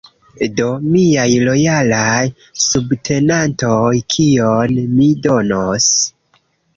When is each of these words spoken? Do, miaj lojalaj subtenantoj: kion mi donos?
Do, 0.59 0.67
miaj 0.93 1.25
lojalaj 1.49 2.23
subtenantoj: 2.63 3.91
kion 4.15 4.73
mi 4.95 5.11
donos? 5.27 5.91